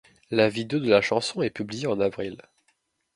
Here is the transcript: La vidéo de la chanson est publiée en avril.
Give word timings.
La 0.31 0.49
vidéo 0.49 0.79
de 0.79 0.89
la 0.89 0.99
chanson 1.03 1.43
est 1.43 1.51
publiée 1.51 1.85
en 1.85 1.99
avril. 1.99 2.37